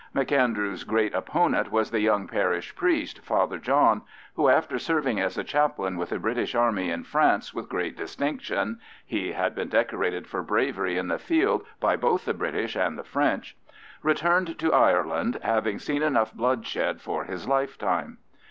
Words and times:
M'Andrew's 0.15 0.83
great 0.83 1.13
opponent 1.13 1.71
was 1.71 1.91
the 1.91 1.99
young 1.99 2.27
parish 2.27 2.75
priest, 2.75 3.19
Father 3.19 3.59
John, 3.59 4.01
who, 4.35 4.49
after 4.49 4.79
serving 4.79 5.19
as 5.19 5.37
a 5.37 5.43
chaplain 5.43 5.95
with 5.95 6.09
the 6.09 6.17
British 6.17 6.55
Army 6.55 6.89
in 6.89 7.03
France 7.03 7.53
with 7.53 7.69
great 7.69 7.95
distinction—he 7.97 9.33
had 9.33 9.53
been 9.53 9.69
decorated 9.69 10.25
for 10.25 10.41
bravery 10.41 10.97
in 10.97 11.07
the 11.07 11.19
field 11.19 11.67
by 11.79 11.95
both 11.95 12.25
the 12.25 12.33
British 12.33 12.75
and 12.75 12.97
the 12.97 13.03
French—returned 13.03 14.57
to 14.57 14.73
Ireland, 14.73 15.37
having 15.43 15.77
seen 15.77 16.01
enough 16.01 16.33
bloodshed 16.33 16.99
for 16.99 17.25
his 17.25 17.47
lifetime. 17.47 18.17